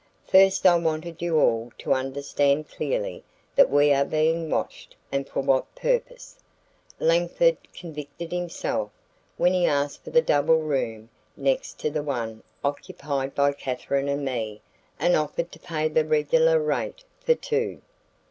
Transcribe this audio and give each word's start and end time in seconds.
First 0.25 0.65
I 0.65 0.77
wanted 0.77 1.21
you 1.21 1.37
all 1.39 1.71
to 1.77 1.93
understand 1.93 2.67
clearly 2.69 3.23
that 3.55 3.69
we 3.69 3.93
are 3.93 4.03
being 4.03 4.49
watched 4.49 4.95
and 5.11 5.29
for 5.29 5.41
what 5.41 5.75
purpose. 5.75 6.39
Langford 6.99 7.57
convicted 7.71 8.31
himself 8.31 8.89
when 9.37 9.53
he 9.53 9.67
asked 9.67 10.03
for 10.03 10.09
the 10.09 10.19
double 10.23 10.57
room 10.57 11.09
next 11.37 11.77
to 11.81 11.91
the 11.91 12.01
one 12.01 12.41
occupied 12.63 13.35
by 13.35 13.51
Katherine 13.51 14.09
and 14.09 14.25
me 14.25 14.61
and 14.99 15.15
offered 15.15 15.51
to 15.51 15.59
pay 15.59 15.87
the 15.87 16.03
regular 16.03 16.59
rate 16.59 17.03
for 17.23 17.35
two. 17.35 17.79